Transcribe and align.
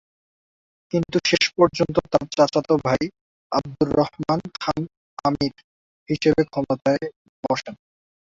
কিন্তু 0.93 1.17
শেষপর্যন্ত 1.29 1.95
তার 2.11 2.25
চাচাত 2.31 2.69
ভাই 2.85 3.01
আবদুর 3.51 3.89
রহমান 3.99 4.39
খান 4.55 4.79
আমির 5.25 5.53
হিসেবে 6.09 6.41
ক্ষমতায় 6.51 7.05
বসেন। 7.43 7.75